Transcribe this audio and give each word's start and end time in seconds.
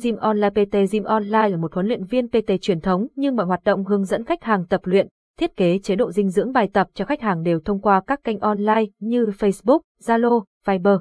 Gym 0.00 0.16
Online 0.16 0.50
PT 0.50 0.76
Gym 0.92 1.04
Online 1.04 1.48
là 1.48 1.56
một 1.56 1.74
huấn 1.74 1.86
luyện 1.86 2.04
viên 2.04 2.28
PT 2.28 2.50
truyền 2.60 2.80
thống 2.80 3.06
nhưng 3.16 3.36
mọi 3.36 3.46
hoạt 3.46 3.64
động 3.64 3.84
hướng 3.84 4.04
dẫn 4.04 4.24
khách 4.24 4.42
hàng 4.42 4.66
tập 4.66 4.80
luyện, 4.84 5.08
thiết 5.38 5.56
kế 5.56 5.78
chế 5.78 5.96
độ 5.96 6.12
dinh 6.12 6.30
dưỡng 6.30 6.52
bài 6.52 6.68
tập 6.72 6.86
cho 6.94 7.04
khách 7.04 7.20
hàng 7.20 7.42
đều 7.42 7.60
thông 7.60 7.80
qua 7.80 8.02
các 8.06 8.24
kênh 8.24 8.38
online 8.38 8.84
như 8.98 9.24
Facebook, 9.24 9.80
Zalo, 10.04 10.44
Viber. 10.66 10.94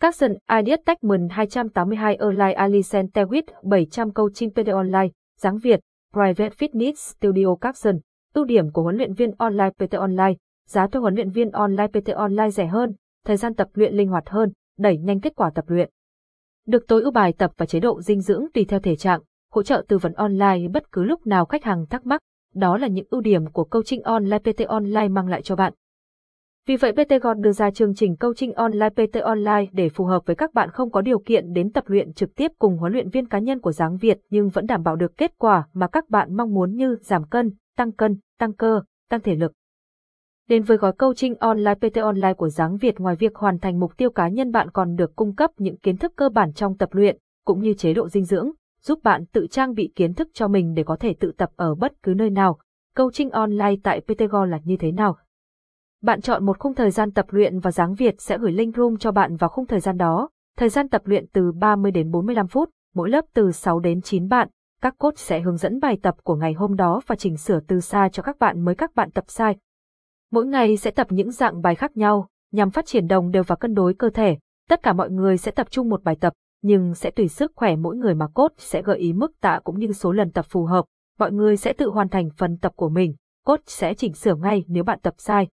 Capson 0.00 0.30
Ideas 0.58 0.80
Techman 0.86 1.28
282 1.28 2.16
Online 2.16 2.52
Alicent 2.52 3.10
Tewit 3.14 3.42
700 3.62 4.10
coaching 4.12 4.50
PT 4.50 4.68
Online, 4.68 5.08
dáng 5.40 5.58
Việt, 5.58 5.80
Private 6.12 6.50
Fitness 6.58 6.94
Studio 6.94 7.54
Capson. 7.60 7.98
Ưu 8.34 8.44
điểm 8.44 8.72
của 8.72 8.82
huấn 8.82 8.96
luyện 8.96 9.14
viên 9.14 9.30
online 9.38 9.70
PT 9.70 9.94
Online, 9.94 10.34
giá 10.68 10.86
thuê 10.86 11.00
huấn 11.00 11.14
luyện 11.14 11.30
viên 11.30 11.50
online 11.50 11.86
PT 11.86 12.08
Online 12.14 12.50
rẻ 12.50 12.66
hơn, 12.66 12.94
thời 13.26 13.36
gian 13.36 13.54
tập 13.54 13.68
luyện 13.74 13.94
linh 13.94 14.08
hoạt 14.08 14.28
hơn, 14.28 14.52
đẩy 14.78 14.98
nhanh 14.98 15.20
kết 15.20 15.32
quả 15.36 15.50
tập 15.54 15.64
luyện. 15.68 15.90
Được 16.66 16.88
tối 16.88 17.02
ưu 17.02 17.10
bài 17.10 17.32
tập 17.38 17.52
và 17.56 17.66
chế 17.66 17.80
độ 17.80 18.02
dinh 18.02 18.20
dưỡng 18.20 18.46
tùy 18.54 18.64
theo 18.64 18.80
thể 18.80 18.96
trạng, 18.96 19.20
hỗ 19.52 19.62
trợ 19.62 19.84
tư 19.88 19.98
vấn 19.98 20.12
online 20.12 20.68
bất 20.72 20.92
cứ 20.92 21.04
lúc 21.04 21.26
nào 21.26 21.44
khách 21.44 21.64
hàng 21.64 21.86
thắc 21.86 22.06
mắc, 22.06 22.20
đó 22.54 22.76
là 22.76 22.88
những 22.88 23.06
ưu 23.10 23.20
điểm 23.20 23.46
của 23.46 23.64
coaching 23.64 24.02
online 24.02 24.38
PT 24.38 24.66
Online 24.66 25.08
mang 25.08 25.28
lại 25.28 25.42
cho 25.42 25.56
bạn. 25.56 25.72
Vì 26.66 26.76
vậy 26.76 26.92
PT 26.92 27.22
God 27.22 27.36
đưa 27.40 27.52
ra 27.52 27.70
chương 27.70 27.94
trình 27.94 28.16
coaching 28.16 28.52
online 28.52 28.88
PT 28.90 29.16
Online 29.22 29.66
để 29.72 29.88
phù 29.88 30.04
hợp 30.04 30.26
với 30.26 30.36
các 30.36 30.54
bạn 30.54 30.70
không 30.70 30.90
có 30.90 31.00
điều 31.00 31.18
kiện 31.18 31.52
đến 31.52 31.72
tập 31.72 31.84
luyện 31.86 32.12
trực 32.12 32.34
tiếp 32.34 32.50
cùng 32.58 32.78
huấn 32.78 32.92
luyện 32.92 33.08
viên 33.08 33.28
cá 33.28 33.38
nhân 33.38 33.60
của 33.60 33.72
Giáng 33.72 33.96
Việt 33.96 34.18
nhưng 34.30 34.48
vẫn 34.48 34.66
đảm 34.66 34.82
bảo 34.82 34.96
được 34.96 35.16
kết 35.16 35.38
quả 35.38 35.66
mà 35.72 35.86
các 35.88 36.10
bạn 36.10 36.36
mong 36.36 36.54
muốn 36.54 36.74
như 36.74 36.96
giảm 37.00 37.24
cân, 37.24 37.50
tăng 37.76 37.92
cân, 37.92 38.16
tăng 38.38 38.52
cơ, 38.52 38.80
tăng 39.08 39.20
thể 39.20 39.34
lực. 39.34 39.52
Đến 40.50 40.62
với 40.62 40.76
gói 40.76 40.92
coaching 40.92 41.34
online 41.34 41.74
PT 41.74 41.96
Online 41.96 42.34
của 42.34 42.48
Giáng 42.48 42.76
Việt 42.76 43.00
ngoài 43.00 43.16
việc 43.16 43.36
hoàn 43.36 43.58
thành 43.58 43.80
mục 43.80 43.96
tiêu 43.96 44.10
cá 44.10 44.28
nhân 44.28 44.52
bạn 44.52 44.70
còn 44.70 44.96
được 44.96 45.16
cung 45.16 45.34
cấp 45.34 45.50
những 45.56 45.76
kiến 45.76 45.96
thức 45.96 46.12
cơ 46.16 46.28
bản 46.28 46.52
trong 46.52 46.76
tập 46.76 46.88
luyện, 46.92 47.18
cũng 47.44 47.60
như 47.60 47.74
chế 47.74 47.94
độ 47.94 48.08
dinh 48.08 48.24
dưỡng, 48.24 48.50
giúp 48.82 48.98
bạn 49.02 49.26
tự 49.26 49.46
trang 49.50 49.74
bị 49.74 49.92
kiến 49.96 50.14
thức 50.14 50.28
cho 50.34 50.48
mình 50.48 50.74
để 50.74 50.82
có 50.82 50.96
thể 50.96 51.14
tự 51.20 51.32
tập 51.32 51.50
ở 51.56 51.74
bất 51.74 51.92
cứ 52.02 52.14
nơi 52.16 52.30
nào. 52.30 52.58
Coaching 52.96 53.30
online 53.30 53.74
tại 53.82 54.00
PTGO 54.00 54.44
là 54.44 54.58
như 54.64 54.76
thế 54.76 54.92
nào? 54.92 55.16
Bạn 56.02 56.20
chọn 56.20 56.46
một 56.46 56.58
khung 56.58 56.74
thời 56.74 56.90
gian 56.90 57.12
tập 57.12 57.26
luyện 57.28 57.58
và 57.60 57.70
Giáng 57.70 57.94
Việt 57.94 58.20
sẽ 58.20 58.38
gửi 58.38 58.52
link 58.52 58.76
room 58.76 58.96
cho 58.96 59.12
bạn 59.12 59.36
vào 59.36 59.50
khung 59.50 59.66
thời 59.66 59.80
gian 59.80 59.96
đó. 59.96 60.28
Thời 60.56 60.68
gian 60.68 60.88
tập 60.88 61.02
luyện 61.04 61.26
từ 61.32 61.52
30 61.52 61.90
đến 61.90 62.10
45 62.10 62.46
phút, 62.46 62.70
mỗi 62.94 63.10
lớp 63.10 63.24
từ 63.34 63.52
6 63.52 63.80
đến 63.80 64.00
9 64.00 64.28
bạn. 64.28 64.48
Các 64.82 64.98
coach 64.98 65.18
sẽ 65.18 65.40
hướng 65.40 65.56
dẫn 65.56 65.80
bài 65.80 65.98
tập 66.02 66.14
của 66.22 66.36
ngày 66.36 66.52
hôm 66.52 66.76
đó 66.76 67.00
và 67.06 67.16
chỉnh 67.16 67.36
sửa 67.36 67.60
từ 67.60 67.80
xa 67.80 68.08
cho 68.12 68.22
các 68.22 68.38
bạn 68.38 68.64
mới 68.64 68.74
các 68.74 68.94
bạn 68.94 69.10
tập 69.10 69.24
sai. 69.28 69.56
Mỗi 70.32 70.46
ngày 70.46 70.76
sẽ 70.76 70.90
tập 70.90 71.06
những 71.10 71.30
dạng 71.30 71.62
bài 71.62 71.74
khác 71.74 71.96
nhau, 71.96 72.28
nhằm 72.52 72.70
phát 72.70 72.86
triển 72.86 73.06
đồng 73.06 73.30
đều 73.30 73.42
và 73.42 73.56
cân 73.56 73.74
đối 73.74 73.94
cơ 73.94 74.10
thể. 74.10 74.38
Tất 74.68 74.82
cả 74.82 74.92
mọi 74.92 75.10
người 75.10 75.36
sẽ 75.36 75.50
tập 75.50 75.70
trung 75.70 75.88
một 75.88 76.04
bài 76.04 76.16
tập, 76.20 76.32
nhưng 76.62 76.94
sẽ 76.94 77.10
tùy 77.10 77.28
sức 77.28 77.52
khỏe 77.54 77.76
mỗi 77.76 77.96
người 77.96 78.14
mà 78.14 78.26
cốt 78.34 78.52
sẽ 78.58 78.82
gợi 78.82 78.98
ý 78.98 79.12
mức 79.12 79.32
tạ 79.40 79.60
cũng 79.64 79.78
như 79.78 79.92
số 79.92 80.12
lần 80.12 80.30
tập 80.30 80.46
phù 80.48 80.64
hợp. 80.64 80.84
Mọi 81.18 81.32
người 81.32 81.56
sẽ 81.56 81.72
tự 81.72 81.90
hoàn 81.90 82.08
thành 82.08 82.28
phần 82.36 82.56
tập 82.56 82.72
của 82.76 82.88
mình, 82.88 83.14
cốt 83.44 83.60
sẽ 83.66 83.94
chỉnh 83.94 84.14
sửa 84.14 84.34
ngay 84.34 84.64
nếu 84.66 84.84
bạn 84.84 84.98
tập 85.02 85.14
sai. 85.18 85.48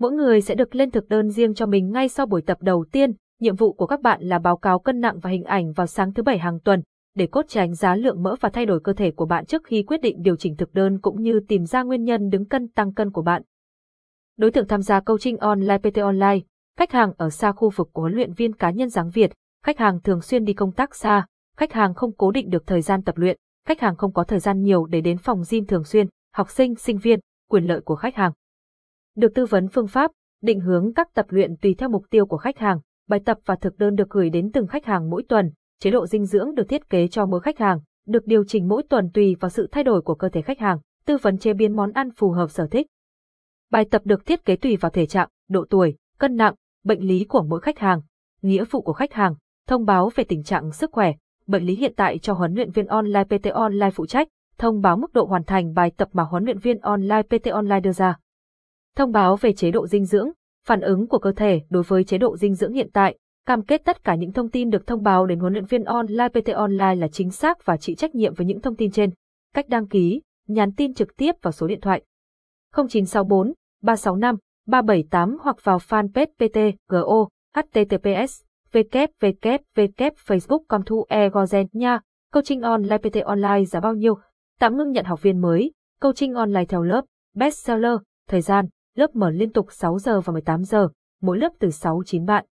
Mỗi 0.00 0.12
người 0.12 0.40
sẽ 0.40 0.54
được 0.54 0.74
lên 0.74 0.90
thực 0.90 1.08
đơn 1.08 1.30
riêng 1.30 1.54
cho 1.54 1.66
mình 1.66 1.90
ngay 1.90 2.08
sau 2.08 2.26
buổi 2.26 2.42
tập 2.42 2.58
đầu 2.60 2.84
tiên. 2.92 3.12
Nhiệm 3.40 3.56
vụ 3.56 3.72
của 3.72 3.86
các 3.86 4.00
bạn 4.00 4.22
là 4.22 4.38
báo 4.38 4.56
cáo 4.56 4.78
cân 4.78 5.00
nặng 5.00 5.18
và 5.20 5.30
hình 5.30 5.44
ảnh 5.44 5.72
vào 5.72 5.86
sáng 5.86 6.14
thứ 6.14 6.22
bảy 6.22 6.38
hàng 6.38 6.60
tuần, 6.60 6.82
để 7.14 7.26
cốt 7.26 7.44
tránh 7.48 7.74
giá 7.74 7.94
lượng 7.94 8.22
mỡ 8.22 8.34
và 8.40 8.48
thay 8.48 8.66
đổi 8.66 8.80
cơ 8.80 8.92
thể 8.92 9.10
của 9.10 9.26
bạn 9.26 9.46
trước 9.46 9.64
khi 9.64 9.82
quyết 9.82 10.00
định 10.00 10.22
điều 10.22 10.36
chỉnh 10.36 10.56
thực 10.56 10.74
đơn 10.74 11.00
cũng 11.00 11.22
như 11.22 11.40
tìm 11.48 11.64
ra 11.64 11.82
nguyên 11.82 12.04
nhân 12.04 12.28
đứng 12.28 12.44
cân 12.44 12.68
tăng 12.68 12.94
cân 12.94 13.10
của 13.10 13.22
bạn. 13.22 13.42
Đối 14.38 14.50
tượng 14.50 14.66
tham 14.66 14.82
gia 14.82 15.00
coaching 15.00 15.36
online 15.36 15.78
PT 15.78 15.96
Online, 15.96 16.38
khách 16.76 16.92
hàng 16.92 17.12
ở 17.16 17.30
xa 17.30 17.52
khu 17.52 17.70
vực 17.70 17.90
của 17.92 18.02
huấn 18.02 18.14
luyện 18.14 18.32
viên 18.32 18.52
cá 18.52 18.70
nhân 18.70 18.88
Giáng 18.88 19.10
Việt, 19.10 19.32
khách 19.64 19.78
hàng 19.78 20.00
thường 20.00 20.20
xuyên 20.20 20.44
đi 20.44 20.52
công 20.52 20.72
tác 20.72 20.94
xa, 20.94 21.26
khách 21.56 21.72
hàng 21.72 21.94
không 21.94 22.12
cố 22.16 22.30
định 22.30 22.50
được 22.50 22.66
thời 22.66 22.82
gian 22.82 23.02
tập 23.02 23.16
luyện, 23.16 23.36
khách 23.66 23.80
hàng 23.80 23.96
không 23.96 24.12
có 24.12 24.24
thời 24.24 24.38
gian 24.38 24.62
nhiều 24.62 24.86
để 24.86 25.00
đến 25.00 25.18
phòng 25.18 25.42
gym 25.50 25.66
thường 25.66 25.84
xuyên, 25.84 26.06
học 26.34 26.50
sinh, 26.50 26.74
sinh 26.74 26.98
viên, 26.98 27.20
quyền 27.50 27.64
lợi 27.64 27.80
của 27.80 27.96
khách 27.96 28.14
hàng. 28.14 28.32
Được 29.16 29.28
tư 29.34 29.46
vấn 29.46 29.68
phương 29.68 29.86
pháp, 29.86 30.10
định 30.42 30.60
hướng 30.60 30.94
các 30.94 31.08
tập 31.14 31.26
luyện 31.28 31.56
tùy 31.56 31.74
theo 31.78 31.88
mục 31.88 32.04
tiêu 32.10 32.26
của 32.26 32.38
khách 32.38 32.58
hàng, 32.58 32.80
bài 33.08 33.20
tập 33.24 33.38
và 33.44 33.56
thực 33.56 33.78
đơn 33.78 33.94
được 33.94 34.10
gửi 34.10 34.30
đến 34.30 34.50
từng 34.52 34.66
khách 34.66 34.84
hàng 34.84 35.10
mỗi 35.10 35.22
tuần, 35.28 35.50
chế 35.80 35.90
độ 35.90 36.06
dinh 36.06 36.24
dưỡng 36.24 36.54
được 36.54 36.68
thiết 36.68 36.90
kế 36.90 37.08
cho 37.08 37.26
mỗi 37.26 37.40
khách 37.40 37.58
hàng, 37.58 37.80
được 38.06 38.26
điều 38.26 38.44
chỉnh 38.44 38.68
mỗi 38.68 38.82
tuần 38.82 39.10
tùy 39.14 39.36
vào 39.40 39.48
sự 39.48 39.68
thay 39.72 39.84
đổi 39.84 40.02
của 40.02 40.14
cơ 40.14 40.28
thể 40.28 40.42
khách 40.42 40.58
hàng, 40.58 40.78
tư 41.06 41.16
vấn 41.22 41.38
chế 41.38 41.54
biến 41.54 41.76
món 41.76 41.92
ăn 41.92 42.10
phù 42.16 42.30
hợp 42.30 42.50
sở 42.50 42.66
thích. 42.70 42.86
Bài 43.70 43.84
tập 43.90 44.02
được 44.04 44.26
thiết 44.26 44.44
kế 44.44 44.56
tùy 44.56 44.76
vào 44.76 44.90
thể 44.90 45.06
trạng, 45.06 45.28
độ 45.48 45.64
tuổi, 45.70 45.96
cân 46.18 46.36
nặng, 46.36 46.54
bệnh 46.84 47.00
lý 47.00 47.24
của 47.24 47.42
mỗi 47.42 47.60
khách 47.60 47.78
hàng, 47.78 48.00
nghĩa 48.42 48.64
vụ 48.70 48.80
của 48.80 48.92
khách 48.92 49.12
hàng, 49.12 49.34
thông 49.66 49.84
báo 49.84 50.10
về 50.14 50.24
tình 50.24 50.42
trạng 50.42 50.72
sức 50.72 50.92
khỏe, 50.92 51.12
bệnh 51.46 51.66
lý 51.66 51.76
hiện 51.76 51.92
tại 51.96 52.18
cho 52.18 52.32
huấn 52.32 52.54
luyện 52.54 52.70
viên 52.70 52.86
online 52.86 53.24
PT 53.24 53.46
Online 53.52 53.90
phụ 53.90 54.06
trách, 54.06 54.28
thông 54.58 54.80
báo 54.80 54.96
mức 54.96 55.12
độ 55.12 55.24
hoàn 55.24 55.44
thành 55.44 55.74
bài 55.74 55.92
tập 55.96 56.08
mà 56.12 56.22
huấn 56.22 56.44
luyện 56.44 56.58
viên 56.58 56.78
online 56.78 57.22
PT 57.22 57.46
Online 57.46 57.80
đưa 57.80 57.92
ra. 57.92 58.18
Thông 58.96 59.12
báo 59.12 59.36
về 59.36 59.52
chế 59.52 59.70
độ 59.70 59.86
dinh 59.86 60.04
dưỡng, 60.04 60.30
phản 60.66 60.80
ứng 60.80 61.06
của 61.06 61.18
cơ 61.18 61.32
thể 61.32 61.60
đối 61.70 61.82
với 61.82 62.04
chế 62.04 62.18
độ 62.18 62.36
dinh 62.36 62.54
dưỡng 62.54 62.72
hiện 62.72 62.90
tại, 62.92 63.18
cam 63.46 63.62
kết 63.62 63.82
tất 63.84 64.04
cả 64.04 64.14
những 64.14 64.32
thông 64.32 64.50
tin 64.50 64.70
được 64.70 64.86
thông 64.86 65.02
báo 65.02 65.26
đến 65.26 65.40
huấn 65.40 65.52
luyện 65.52 65.64
viên 65.64 65.84
online 65.84 66.28
PT 66.28 66.48
Online 66.54 66.94
là 66.94 67.08
chính 67.08 67.30
xác 67.30 67.64
và 67.64 67.76
chịu 67.76 67.96
trách 67.96 68.14
nhiệm 68.14 68.34
với 68.34 68.46
những 68.46 68.60
thông 68.60 68.76
tin 68.76 68.90
trên. 68.90 69.10
Cách 69.54 69.68
đăng 69.68 69.88
ký, 69.88 70.22
nhắn 70.46 70.72
tin 70.72 70.94
trực 70.94 71.16
tiếp 71.16 71.34
vào 71.42 71.52
số 71.52 71.66
điện 71.66 71.80
thoại 71.80 72.02
0964 72.76 73.52
365 73.82 74.36
378 74.66 75.36
hoặc 75.40 75.64
vào 75.64 75.78
fanpage 75.78 76.26
PTGO 76.26 77.28
https 77.54 78.42
www.facebook.com 78.72 80.82
thu 80.82 81.06
egozen 81.08 81.66
nha. 81.72 82.00
Coaching 82.32 82.62
online 82.62 82.98
PT 82.98 83.16
online 83.24 83.64
giá 83.64 83.80
bao 83.80 83.94
nhiêu? 83.94 84.18
Tạm 84.60 84.76
ngưng 84.76 84.92
nhận 84.92 85.04
học 85.04 85.22
viên 85.22 85.40
mới. 85.40 85.72
Coaching 86.00 86.34
online 86.34 86.64
theo 86.64 86.82
lớp. 86.82 87.04
Bestseller. 87.34 87.98
Thời 88.28 88.40
gian. 88.40 88.66
Lớp 88.94 89.16
mở 89.16 89.30
liên 89.30 89.52
tục 89.52 89.66
6 89.70 89.98
giờ 89.98 90.20
và 90.20 90.32
18 90.32 90.64
giờ. 90.64 90.88
Mỗi 91.20 91.38
lớp 91.38 91.52
từ 91.58 91.68
6-9 91.68 92.26
bạn. 92.26 92.44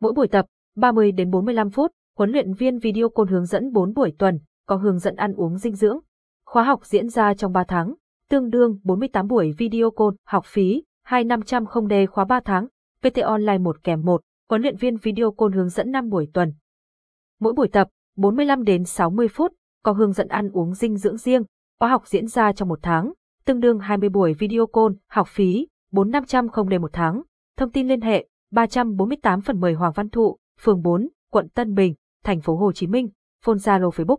Mỗi 0.00 0.12
buổi 0.12 0.28
tập, 0.28 0.46
30 0.76 1.12
đến 1.12 1.30
45 1.30 1.70
phút. 1.70 1.90
Huấn 2.18 2.30
luyện 2.30 2.52
viên 2.52 2.78
video 2.78 3.08
côn 3.08 3.28
hướng 3.28 3.46
dẫn 3.46 3.72
4 3.72 3.94
buổi 3.94 4.14
tuần, 4.18 4.38
có 4.66 4.76
hướng 4.76 4.98
dẫn 4.98 5.16
ăn 5.16 5.34
uống 5.34 5.58
dinh 5.58 5.74
dưỡng. 5.74 5.98
Khóa 6.46 6.62
học 6.62 6.86
diễn 6.86 7.08
ra 7.08 7.34
trong 7.34 7.52
3 7.52 7.64
tháng, 7.64 7.94
tương 8.28 8.50
đương 8.50 8.78
48 8.84 9.28
buổi 9.28 9.52
video 9.58 9.90
call, 9.90 10.10
học 10.26 10.44
phí, 10.46 10.82
2500 11.04 11.66
không 11.66 11.88
đề 11.88 12.06
khóa 12.06 12.24
3 12.24 12.40
tháng, 12.44 12.68
PT 13.00 13.18
Online 13.22 13.58
1 13.58 13.76
kèm 13.82 14.04
1, 14.04 14.20
huấn 14.48 14.62
luyện 14.62 14.76
viên 14.76 14.96
video 14.96 15.30
call 15.30 15.54
hướng 15.54 15.68
dẫn 15.68 15.90
5 15.90 16.08
buổi 16.08 16.30
tuần. 16.34 16.52
Mỗi 17.40 17.52
buổi 17.52 17.68
tập, 17.68 17.88
45 18.16 18.64
đến 18.64 18.84
60 18.84 19.28
phút, 19.28 19.52
có 19.82 19.92
hướng 19.92 20.12
dẫn 20.12 20.28
ăn 20.28 20.50
uống 20.50 20.74
dinh 20.74 20.96
dưỡng 20.96 21.16
riêng, 21.16 21.42
khóa 21.80 21.88
học 21.88 22.06
diễn 22.06 22.26
ra 22.26 22.52
trong 22.52 22.68
một 22.68 22.78
tháng, 22.82 23.12
tương 23.44 23.60
đương 23.60 23.78
20 23.78 24.08
buổi 24.08 24.34
video 24.34 24.66
call, 24.66 24.94
học 25.10 25.28
phí, 25.28 25.66
4500 25.92 26.48
không 26.48 26.68
đề 26.68 26.78
một 26.78 26.90
tháng. 26.92 27.22
Thông 27.56 27.70
tin 27.70 27.88
liên 27.88 28.00
hệ, 28.00 28.26
348 28.50 29.40
phần 29.40 29.60
10 29.60 29.74
Hoàng 29.74 29.92
Văn 29.94 30.08
Thụ, 30.08 30.36
phường 30.60 30.82
4, 30.82 31.08
quận 31.30 31.48
Tân 31.48 31.74
Bình, 31.74 31.94
thành 32.24 32.40
phố 32.40 32.56
Hồ 32.56 32.72
Chí 32.72 32.86
Minh, 32.86 33.08
phone 33.44 33.56
Zalo 33.56 33.90
Facebook 33.90 34.18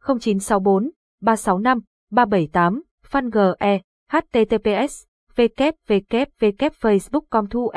0964 0.00 0.90
365 1.20 1.80
378 2.10 2.82
fan 3.10 3.26
GE, 3.34 3.72
https, 4.12 4.92
www.facebook.com 5.38 7.44
thu 7.52 7.62